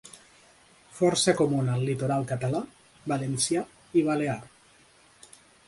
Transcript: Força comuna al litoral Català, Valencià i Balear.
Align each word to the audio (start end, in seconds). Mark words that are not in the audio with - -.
Força 0.99 1.35
comuna 1.41 1.75
al 1.79 1.83
litoral 1.91 2.25
Català, 2.33 2.63
Valencià 3.13 3.63
i 4.03 4.07
Balear. 4.11 4.41